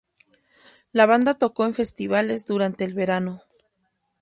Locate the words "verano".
2.95-3.43